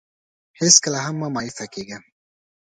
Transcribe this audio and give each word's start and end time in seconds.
هېڅکله 0.59 0.99
هم 1.05 1.15
مه 1.21 1.27
مایوسه 1.35 1.65
کېږه. 1.73 1.97